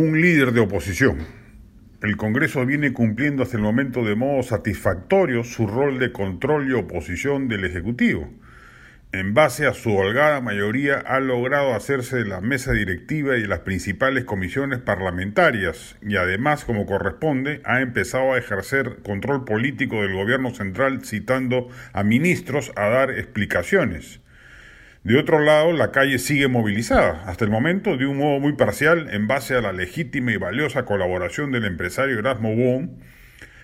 [0.00, 1.18] un líder de oposición.
[2.00, 6.72] El Congreso viene cumpliendo hasta el momento de modo satisfactorio su rol de control y
[6.72, 8.30] oposición del Ejecutivo.
[9.12, 13.48] En base a su holgada mayoría ha logrado hacerse de la mesa directiva y de
[13.48, 20.14] las principales comisiones parlamentarias y además, como corresponde, ha empezado a ejercer control político del
[20.14, 24.20] gobierno central citando a ministros a dar explicaciones.
[25.02, 29.08] De otro lado, la calle sigue movilizada, hasta el momento de un modo muy parcial
[29.10, 32.90] en base a la legítima y valiosa colaboración del empresario Erasmo Wong.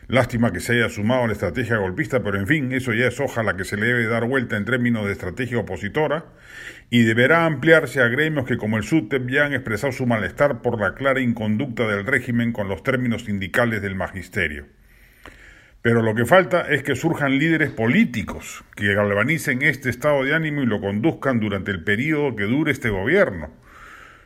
[0.09, 3.21] Lástima que se haya sumado a la estrategia golpista, pero en fin, eso ya es
[3.21, 6.25] hoja a la que se le debe dar vuelta en términos de estrategia opositora
[6.89, 10.81] y deberá ampliarse a gremios que como el SUTEP ya han expresado su malestar por
[10.81, 14.65] la clara inconducta del régimen con los términos sindicales del magisterio.
[15.87, 20.63] Pero lo que falta es que surjan líderes políticos que galvanicen este estado de ánimo
[20.63, 23.51] y lo conduzcan durante el periodo que dure este gobierno.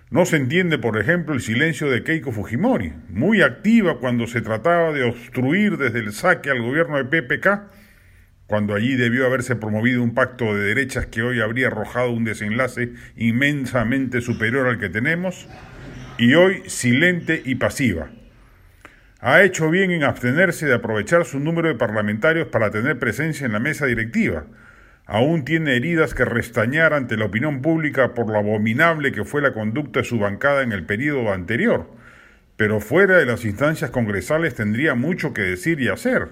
[0.09, 4.91] No se entiende, por ejemplo, el silencio de Keiko Fujimori, muy activa cuando se trataba
[4.95, 7.71] de obstruir desde el saque al gobierno de PPK,
[8.47, 12.95] cuando allí debió haberse promovido un pacto de derechas que hoy habría arrojado un desenlace
[13.17, 15.47] inmensamente superior al que tenemos,
[16.17, 18.13] y hoy silente y pasiva
[19.21, 23.53] ha hecho bien en abstenerse de aprovechar su número de parlamentarios para tener presencia en
[23.53, 24.47] la mesa directiva.
[25.07, 29.53] Aún tiene heridas que restañar ante la opinión pública por lo abominable que fue la
[29.53, 31.91] conducta de su bancada en el periodo anterior.
[32.57, 36.29] Pero fuera de las instancias congresales tendría mucho que decir y hacer.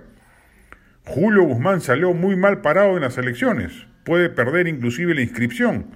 [1.04, 3.86] Julio Guzmán salió muy mal parado en las elecciones.
[4.04, 5.86] Puede perder inclusive la inscripción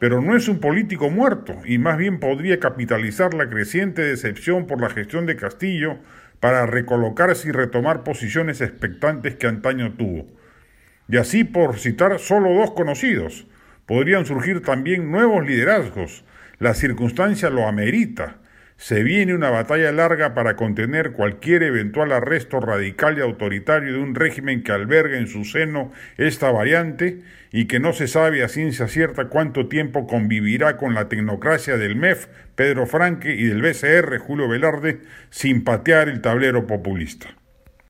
[0.00, 4.80] pero no es un político muerto y más bien podría capitalizar la creciente decepción por
[4.80, 5.98] la gestión de Castillo
[6.40, 10.26] para recolocarse y retomar posiciones expectantes que antaño tuvo.
[11.08, 13.46] Y así, por citar solo dos conocidos,
[13.86, 16.24] podrían surgir también nuevos liderazgos.
[16.58, 18.36] La circunstancia lo amerita.
[18.80, 24.14] Se viene una batalla larga para contener cualquier eventual arresto radical y autoritario de un
[24.14, 27.18] régimen que alberga en su seno esta variante
[27.52, 31.94] y que no se sabe a ciencia cierta cuánto tiempo convivirá con la tecnocracia del
[31.94, 37.39] MEF, Pedro Franque, y del BCR, Julio Velarde, sin patear el tablero populista.